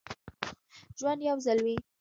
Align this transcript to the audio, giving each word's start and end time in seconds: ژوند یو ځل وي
ژوند 0.99 1.19
یو 1.29 1.37
ځل 1.45 1.57
وي 1.65 1.75